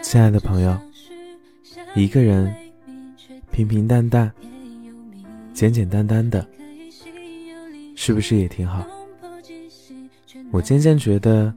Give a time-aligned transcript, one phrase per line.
[0.00, 0.76] 亲爱的朋友，
[1.94, 2.54] 一个人
[3.50, 4.32] 平平淡淡、
[5.52, 6.46] 简简单单的，
[7.94, 8.86] 是不是也挺好？
[10.50, 11.52] 我渐渐觉得，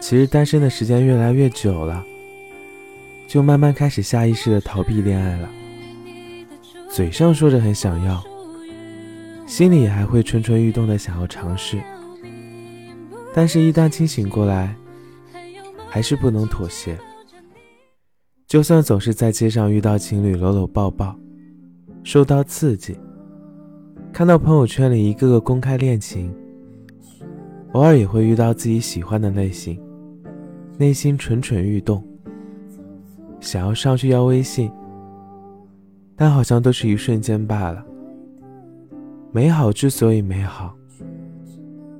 [0.00, 2.04] 其实单身的时间越来越久了，
[3.28, 5.48] 就慢慢开始下意识的逃避恋爱了。
[6.90, 8.22] 嘴上说着很想要，
[9.46, 11.80] 心里还会蠢蠢欲动的想要尝试，
[13.32, 14.76] 但是，一旦清醒过来，
[15.88, 16.98] 还是不能妥协。
[18.54, 21.12] 就算总是在街上遇到情侣搂搂抱抱，
[22.04, 22.96] 受到刺激，
[24.12, 26.32] 看到朋友圈里一个个公开恋情，
[27.72, 29.76] 偶尔也会遇到自己喜欢的类型，
[30.78, 32.00] 内心蠢蠢欲动，
[33.40, 34.70] 想要上去要微信，
[36.14, 37.84] 但好像都是一瞬间罢了。
[39.32, 40.72] 美好之所以美好，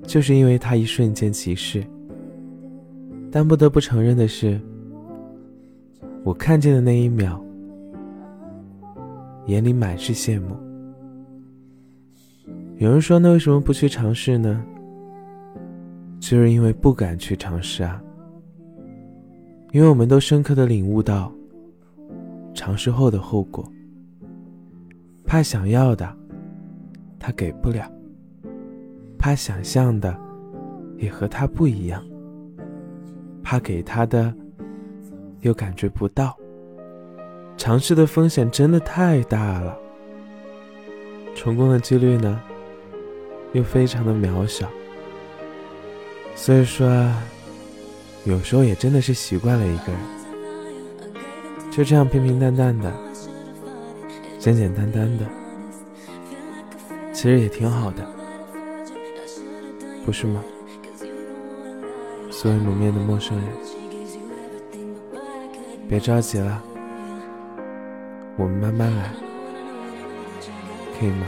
[0.05, 1.85] 就是因为它一瞬间即逝。
[3.29, 4.61] 但不得不承认的是。
[6.25, 7.39] 我看见的那一秒，
[9.45, 10.57] 眼里满是羡慕。
[12.79, 14.65] 有人说：“那为什么不去尝试呢？”
[16.19, 18.03] 就是因为不敢去尝试啊。
[19.73, 21.31] 因为我们都深刻的领悟到，
[22.55, 23.71] 尝试后的后果。
[25.27, 26.11] 怕想要的，
[27.19, 27.85] 他给不了；
[29.19, 30.19] 怕想象的，
[30.97, 32.01] 也和他不一样；
[33.43, 34.35] 怕给他的。
[35.45, 36.35] 又感觉不到，
[37.55, 39.77] 尝试的风险真的太大了，
[41.35, 42.41] 成功的几率呢，
[43.53, 44.67] 又非常的渺小。
[46.35, 46.89] 所以说，
[48.25, 50.01] 有时候也真的是习惯了一个人，
[51.71, 52.91] 就这样平平淡淡的，
[54.39, 55.27] 简简单单的，
[57.13, 58.03] 其实也挺好的，
[60.07, 60.43] 不是吗？
[62.31, 63.47] 所以蒙面的陌生人。
[65.89, 66.63] 别着急了，
[68.37, 69.11] 我们慢慢来，
[70.99, 71.27] 可以吗？